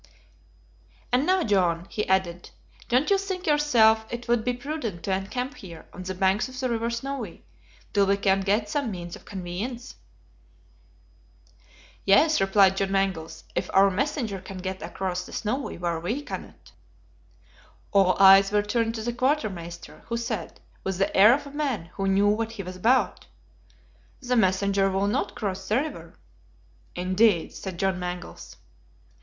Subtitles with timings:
[1.11, 2.49] "And now, John," he added,
[2.89, 6.59] "don't you think yourself it would be prudent to encamp here, on the banks of
[6.59, 7.45] the river Snowy,
[7.93, 9.93] till we can get some means of conveyance."
[12.03, 16.71] "Yes," replied John Mangles, "if our messenger can get across the Snowy when we cannot."
[17.91, 21.91] All eyes were turned on the quartermaster, who said, with the air of a man
[21.93, 23.27] who knew what he was about:
[24.19, 26.15] "The messenger will not cross the river."
[26.95, 28.55] "Indeed!" said John Mangles.